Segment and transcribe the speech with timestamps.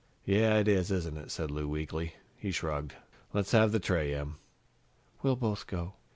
[0.25, 2.15] "Yeah, it is, isn't it?" said Lou weakly.
[2.35, 2.95] He shrugged.
[3.33, 4.37] "Let's have the tray, Em."
[5.21, 5.93] "We'll both go."